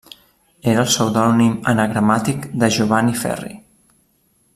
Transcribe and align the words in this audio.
Era 0.71 0.79
el 0.83 0.87
pseudònim 0.93 1.51
anagramàtic 1.73 2.47
de 2.63 2.71
Giovanni 2.79 3.17
Ferri. 3.25 3.53